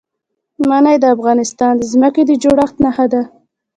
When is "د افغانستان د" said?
1.01-1.81